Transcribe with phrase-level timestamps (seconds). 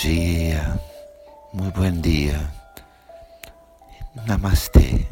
[0.00, 0.80] dia,
[1.52, 2.50] muito bom dia.
[4.26, 5.06] Namastê.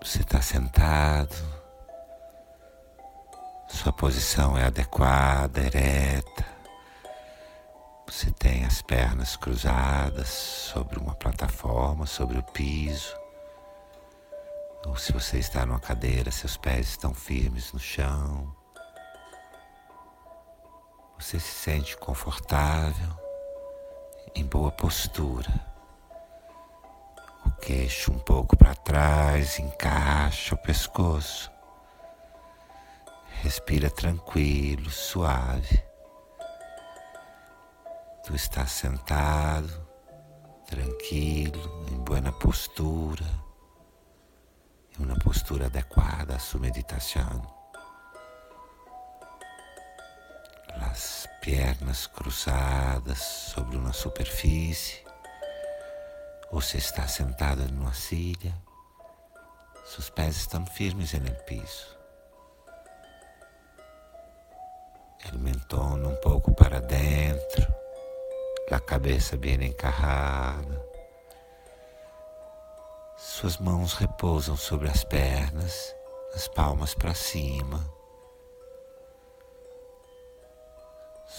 [0.00, 1.34] Você está sentado,
[3.68, 6.46] sua posição é adequada, ereta.
[8.06, 13.16] Você tem as pernas cruzadas sobre uma plataforma, sobre o piso.
[14.86, 18.61] Ou se você está numa cadeira, seus pés estão firmes no chão.
[21.22, 23.16] Você se sente confortável,
[24.34, 25.48] em boa postura.
[27.46, 31.48] O queixo um pouco para trás, encaixa o pescoço.
[33.40, 35.80] Respira tranquilo, suave.
[38.24, 39.88] Tu estás sentado,
[40.66, 43.24] tranquilo, em boa postura,
[44.98, 47.61] em uma postura adequada à sua meditação.
[50.90, 55.02] As pernas cruzadas sobre uma superfície,
[56.50, 58.52] ou se está sentado em uma silla,
[59.84, 61.96] seus pés estão firmes no piso.
[65.24, 67.66] El mentón um pouco para dentro,
[68.70, 70.84] a cabeça bem encarrada.
[73.16, 75.94] Suas mãos repousam sobre as pernas,
[76.34, 78.01] as palmas para cima.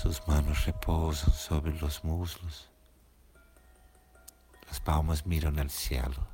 [0.03, 2.69] Sus manos reposan sobre los muslos.
[4.67, 6.27] Las palmas miran al cielo.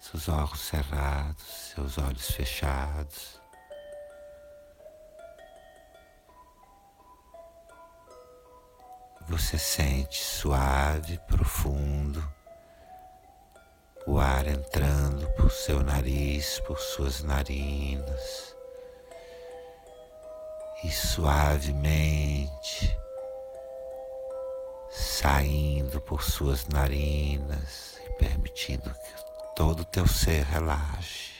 [0.00, 3.40] Seus olhos cerrados, seus olhos fechados.
[9.28, 12.20] Você sente suave, profundo,
[14.04, 18.51] o ar entrando por seu nariz, por suas narinas
[20.84, 22.98] e suavemente
[24.90, 31.32] saindo por suas narinas e permitindo que todo o teu ser relaxe.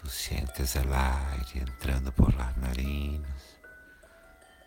[0.00, 3.58] Tu sientes o aire entrando por las narinas,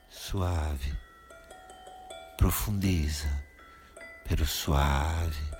[0.09, 0.97] suave,
[2.37, 3.29] profundiza,
[4.27, 5.57] pero suave.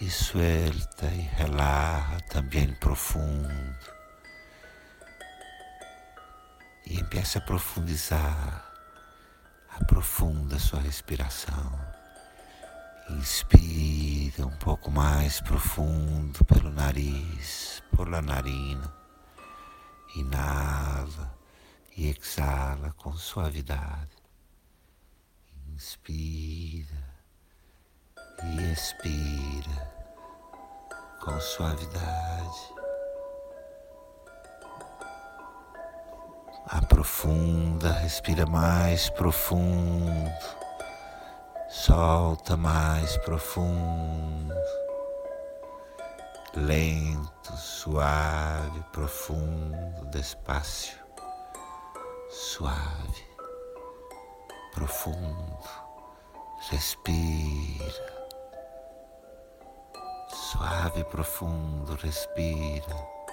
[0.00, 3.48] E suelta e relaxa também profundo
[6.86, 8.72] e empiece a profundizar.
[9.68, 11.80] Aprofunda sua respiração.
[13.10, 18.92] Inspira um pouco mais profundo pelo nariz, por la narina.
[20.16, 21.36] Inala
[21.96, 24.16] e exala com suavidade.
[25.68, 27.04] Inspira
[28.42, 29.92] e expira
[31.20, 32.73] com suavidade.
[36.66, 40.32] Aprofunda, respira mais profundo.
[41.68, 44.54] Solta mais profundo.
[46.56, 50.98] Lento, suave, profundo, despacio.
[52.30, 53.26] Suave,
[54.72, 55.68] profundo.
[56.70, 58.14] Respira.
[60.28, 63.23] Suave, profundo, respira.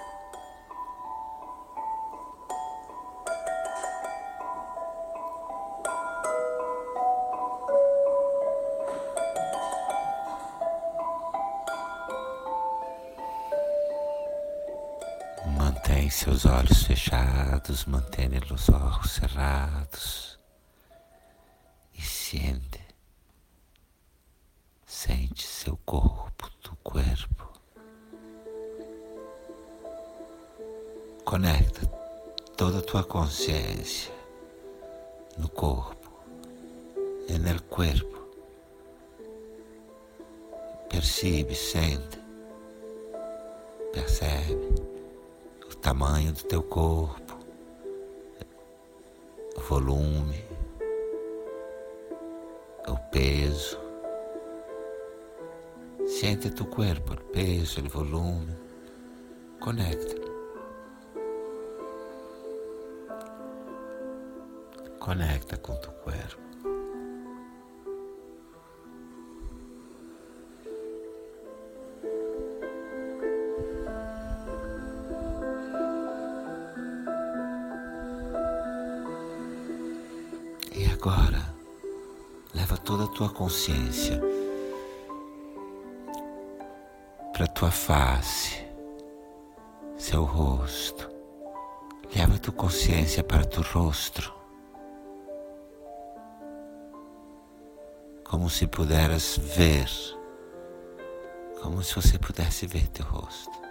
[16.12, 20.38] Seus olhos fechados, mantenha os olhos cerrados
[21.98, 22.80] e sente,
[24.86, 27.50] sente seu corpo, tu corpo.
[31.26, 31.88] Conecta
[32.56, 34.14] toda a tua consciência
[35.38, 36.12] no corpo,
[37.28, 38.30] e no corpo.
[40.90, 42.20] Percebe, sente,
[43.94, 44.81] percebe
[45.92, 47.38] tamanho do teu corpo,
[49.58, 50.42] o volume,
[52.88, 53.78] o peso.
[56.08, 58.56] Sente tu corpo, o peso, o volume.
[59.60, 60.16] Conecta.
[64.98, 66.51] Conecta com tu corpo.
[83.32, 84.22] Consciência
[87.34, 88.62] para tua face.
[89.98, 91.10] seu rosto.
[92.16, 94.34] Leva tu consciência para tu rosto.
[98.26, 99.88] Como se puderas ver,
[101.62, 103.71] como se você pudesse ver teu rosto.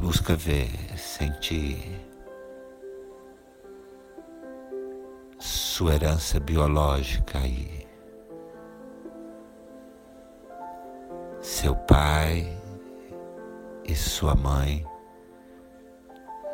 [0.00, 2.00] Busca ver, sentir
[5.38, 7.86] sua herança biológica aí.
[11.42, 12.58] Seu pai
[13.84, 14.84] e sua mãe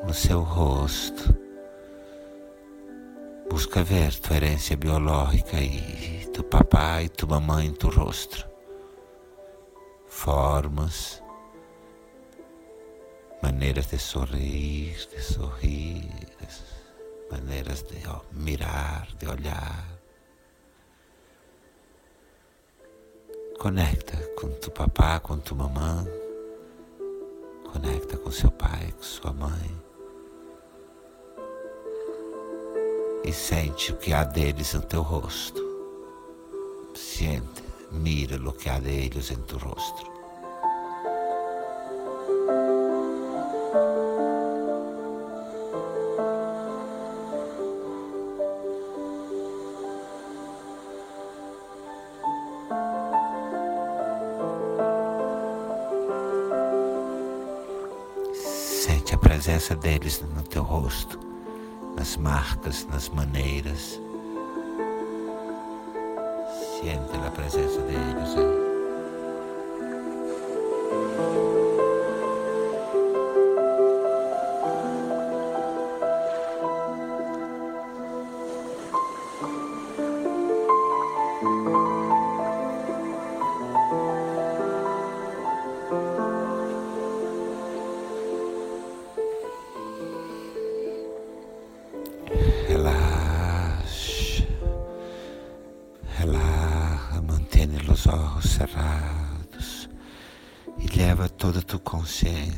[0.05, 1.33] no seu rosto.
[3.49, 8.49] Busca ver tua herência biológica e tu papai tua mamãe tu rosto.
[10.09, 11.23] Formas,
[13.47, 16.11] maneiras de sorrir, de sorrir,
[17.31, 17.97] maneiras de
[18.33, 19.87] mirar, de olhar.
[23.57, 26.07] Conecta com tu papá, com tu mamãe.
[27.73, 29.71] Conecta com seu pai, com sua mãe.
[33.23, 35.63] E sente o que há deles no teu rosto.
[36.97, 37.63] Sente,
[37.93, 40.16] mira o que há deles em teu rosto.
[59.47, 61.21] Presença deles no teu rosto,
[61.97, 64.01] nas marcas, nas maneiras.
[66.81, 68.66] Sente a presença deles.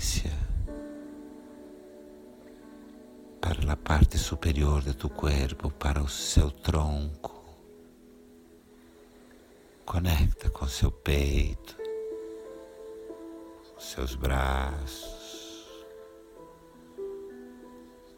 [0.09, 0.33] Consciência
[3.41, 7.45] para a parte superior de tu corpo, para o seu tronco.
[9.85, 11.77] Conecta com seu peito,
[13.79, 15.87] seus braços,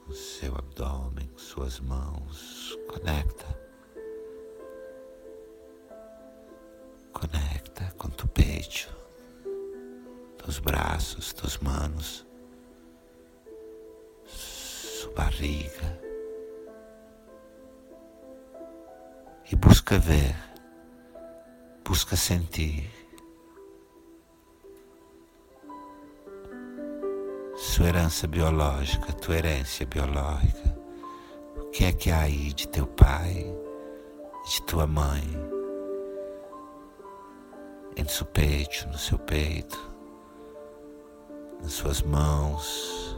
[0.05, 2.77] com seu abdômen, suas mãos.
[2.89, 3.47] Conecta
[10.61, 12.27] braços, tuas manos,
[14.27, 16.01] sua barriga.
[19.51, 20.37] E busca ver,
[21.85, 22.89] busca sentir.
[27.57, 30.79] Sua herança biológica, tua herência biológica.
[31.57, 33.53] O que é que há aí de teu pai,
[34.47, 35.61] de tua mãe?
[38.01, 39.90] em seu peito, no seu peito,
[41.62, 43.17] nas suas mãos,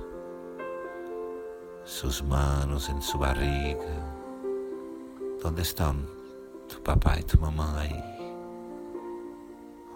[1.84, 4.12] suas manos, em sua barriga.
[5.44, 5.96] Onde estão
[6.68, 8.22] tu papai e tua mamãe aí?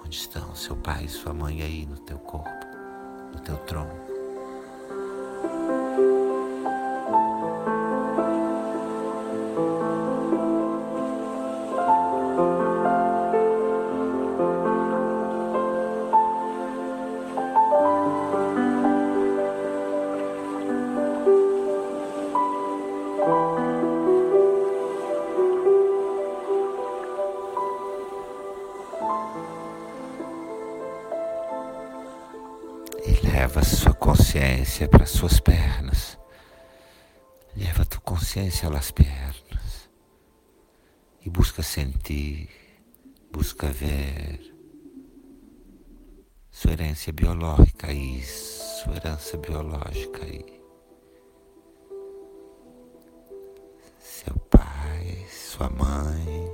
[0.05, 2.67] Onde estão seu pai e sua mãe aí no teu corpo,
[3.33, 4.16] no teu tronco?
[33.57, 36.19] Leva sua consciência para suas pernas.
[37.57, 39.89] Leva tua consciência às pernas.
[41.25, 42.51] E busca sentir,
[43.33, 44.55] busca ver
[46.51, 50.63] sua herança biológica aí, sua herança biológica aí.
[53.99, 56.51] Seu pai, sua mãe,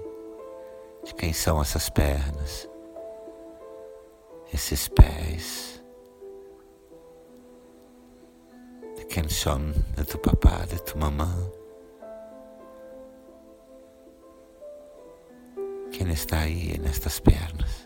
[1.05, 2.69] de quem são essas pernas,
[4.53, 5.82] esses pés.
[9.13, 11.29] Quem son de tu papá, de tu mamá.
[15.93, 17.82] Quem está aí nestas pernas.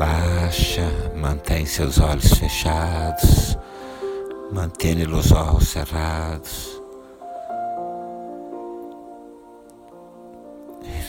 [0.00, 3.58] Relaxa, mantém seus olhos fechados,
[4.50, 6.82] mantenha os olhos cerrados.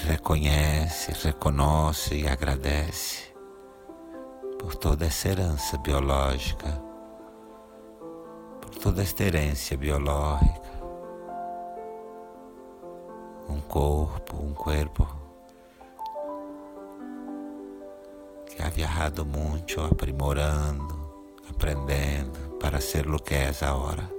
[0.04, 3.34] Reconhece, reconoce e agradece
[4.60, 6.68] por toda essa herança biológica,
[8.60, 10.70] por toda esta herência biológica.
[13.48, 15.21] Um corpo, um corpo
[18.72, 24.10] viajado muito, aprimorando, aprendendo para ser o que és agora.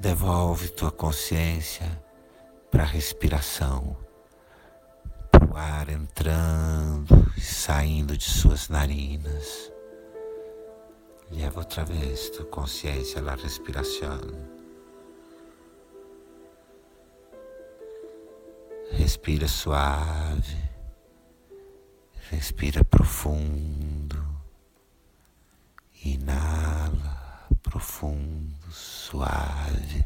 [0.00, 1.86] Devolve tua consciência
[2.70, 3.96] para a respiração
[5.50, 9.72] o ar entrando e saindo de suas narinas.
[11.28, 14.59] Leva outra vez tua consciência à respiração.
[18.92, 20.56] Respira suave,
[22.30, 24.24] respira profundo,
[26.04, 30.04] inala profundo, suave.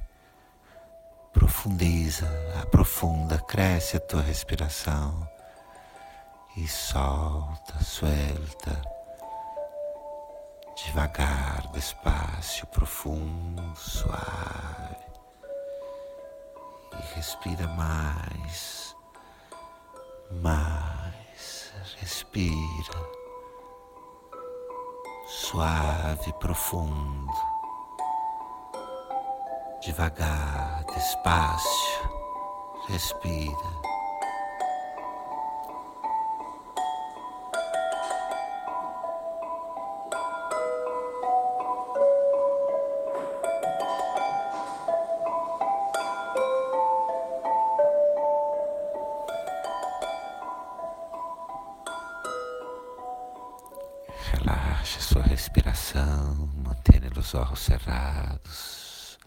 [1.32, 2.28] Profundiza,
[2.62, 5.28] aprofunda, cresce a tua respiração.
[6.56, 8.80] E solta, suelta,
[10.76, 15.13] devagar, despacio, profundo, suave.
[16.98, 18.96] E respira mais,
[20.42, 23.08] mais, respira,
[25.26, 27.32] suave, profundo,
[29.82, 32.10] devagar, despacio,
[32.88, 33.93] respira.
[57.24, 59.18] Os olhos cerrados.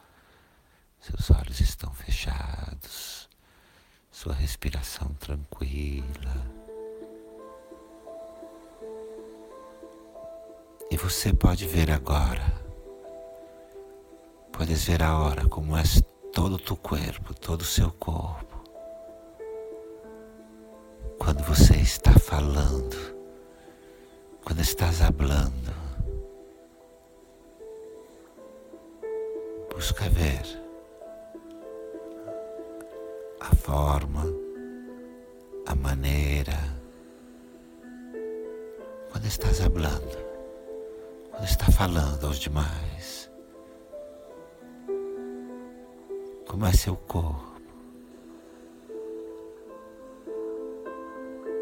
[1.00, 3.27] Seus olhos estão fechados,
[4.12, 6.36] sua respiração tranquila.
[10.92, 12.46] E você pode ver agora,
[14.54, 15.84] podes ver agora como é
[16.32, 18.63] todo o teu corpo, todo o seu corpo.
[21.18, 22.96] Quando você está falando,
[24.44, 25.87] quando estás hablando,
[29.77, 30.41] busca ver
[33.39, 34.25] a forma,
[35.67, 36.57] a maneira.
[39.12, 40.17] Quando estás hablando,
[41.29, 43.29] quando está falando aos demais,
[46.48, 47.62] como é seu corpo,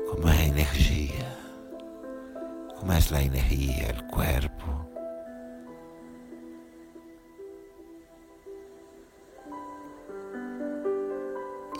[0.09, 1.35] como é a energia.
[2.77, 4.94] ¿Cómo es la energía, el cuerpo?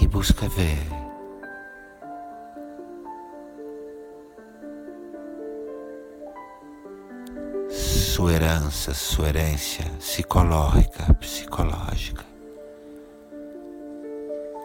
[0.05, 0.77] E busca ver
[7.71, 12.23] sua herança, sua herência psicológica, psicológica.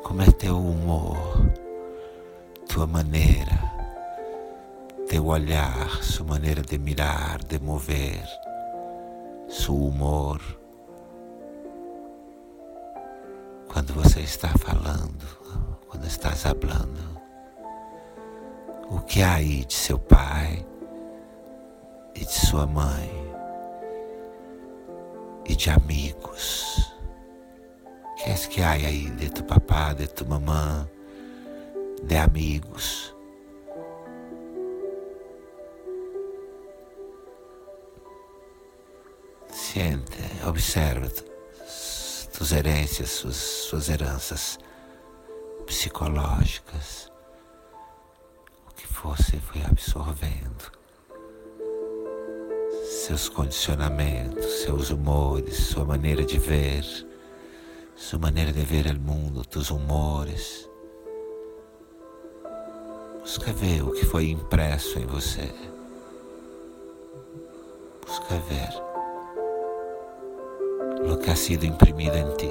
[0.02, 1.50] Como é teu humor,
[2.68, 3.58] tua maneira
[5.08, 8.22] teu olhar, sua maneira de mirar, de mover,
[9.48, 10.59] seu humor.
[13.92, 15.26] Quando você está falando,
[15.88, 17.20] quando estás falando,
[18.88, 20.64] o que há aí de seu pai
[22.14, 23.10] e de sua mãe
[25.44, 26.94] e de amigos?
[28.16, 30.88] Que é que há aí de tu papá, de tu mamã,
[32.04, 33.12] de amigos?
[39.48, 41.29] Siente, observa
[42.40, 44.58] suas herências, suas, suas heranças
[45.66, 47.12] psicológicas.
[48.66, 50.72] O que você foi absorvendo.
[52.82, 56.82] Seus condicionamentos, seus humores, sua maneira de ver,
[57.94, 60.66] sua maneira de ver o mundo, teus humores.
[63.20, 65.52] Busca ver o que foi impresso em você.
[68.06, 68.89] Busca ver
[71.06, 72.50] lo que ha sido imprimido en ti.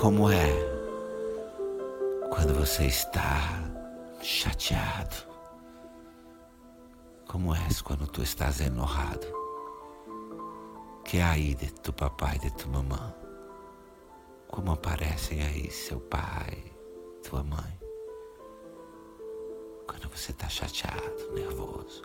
[0.00, 0.69] como é
[2.40, 3.38] quando você está
[4.22, 5.14] chateado?
[7.28, 9.26] Como é quando tu estás enojado?
[11.04, 13.14] Que aí de tu papai de tu mamãe?
[14.48, 16.72] Como aparecem aí seu pai,
[17.22, 17.78] tua mãe?
[19.86, 22.02] Quando você está chateado, nervoso.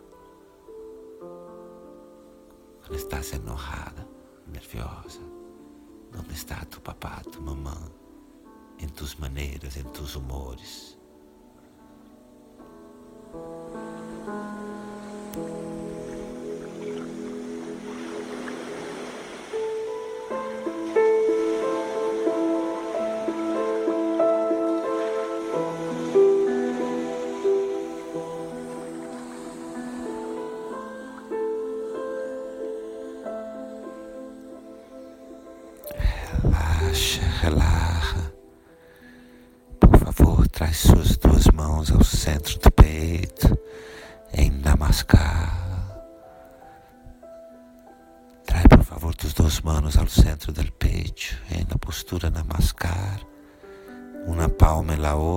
[2.82, 4.06] Quando estás enojada,
[4.46, 5.20] nerviosa.
[6.14, 7.90] Onde está tu papá, tu mamã?
[8.78, 10.95] Em tus maneiras, em tus humores.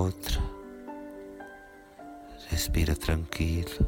[0.09, 0.41] Outra.
[2.49, 3.87] Respira tranquilo.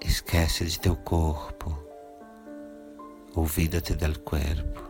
[0.00, 1.78] Esquece de teu corpo.
[3.34, 4.80] Olvídate del corpo.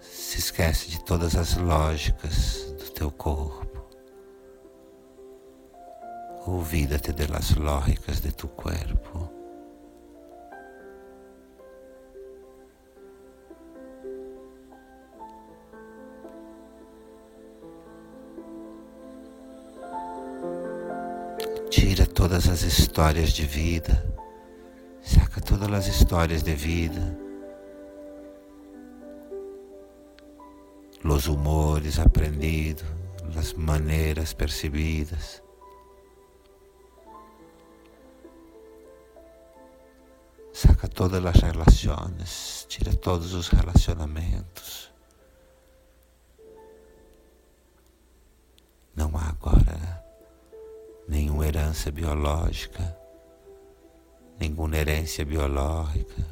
[0.00, 3.82] Se esquece de todas as lógicas do teu corpo.
[6.46, 9.41] Olvídate de las lógicas de tu corpo.
[21.72, 24.12] Tira todas as histórias de vida
[25.02, 27.18] Saca todas as histórias de vida,
[31.02, 32.84] os humores aprendidos,
[33.36, 35.42] as maneiras percebidas.
[40.52, 44.92] Saca todas as relações, tira todos os relacionamentos.
[48.94, 50.04] Não há agora
[51.12, 53.02] nenhuma herança biológica
[54.42, 56.26] nenhuma herência biológica.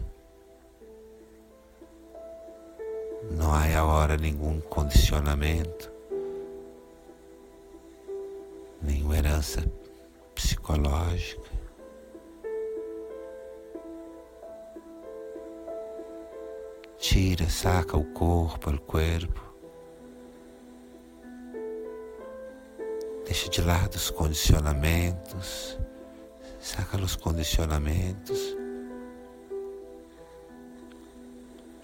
[3.31, 5.93] Não há agora nenhum condicionamento,
[8.83, 9.63] nenhuma herança
[10.35, 11.51] psicológica.
[16.99, 19.50] Tira, saca o corpo, o corpo.
[23.31, 25.79] Deixa de lado os condicionamentos.
[26.59, 28.57] Saca os condicionamentos,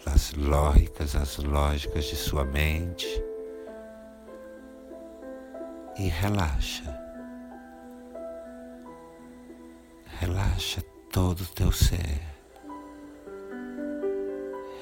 [0.07, 3.07] as lógicas, as lógicas de sua mente.
[5.97, 6.99] E relaxa.
[10.19, 10.83] Relaxa
[11.13, 12.23] todo o teu ser.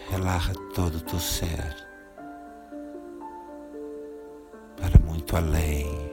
[0.08, 1.76] Relaxa todo o teu ser.
[4.78, 6.03] Para muito além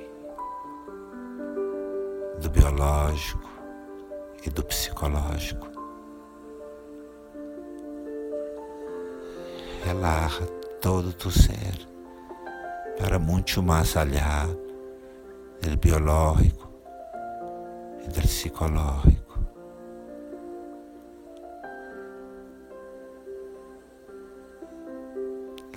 [2.41, 3.51] do biológico,
[4.43, 5.67] e do psicológico.
[9.85, 10.45] Relaxa
[10.81, 11.87] todo tu ser
[12.97, 14.47] para muito mais allá
[15.61, 16.67] do biológico
[18.03, 19.39] e do psicológico.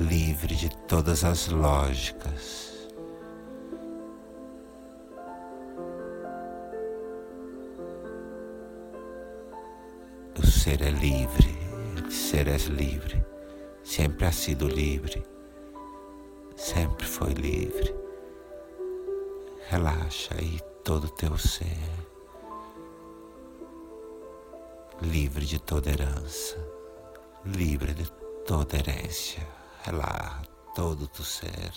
[0.00, 2.74] Livre de todas as lógicas.
[10.64, 11.55] Ser é livre,
[12.11, 13.22] ser livre,
[13.83, 15.22] sempre ha sido livre,
[16.57, 17.94] sempre foi livre.
[19.68, 21.90] Relaxa aí todo o teu ser,
[25.03, 26.57] livre de toda herança,
[27.44, 28.11] livre de
[28.46, 29.46] toda herência.
[29.83, 31.72] Relaxa todo o teu ser.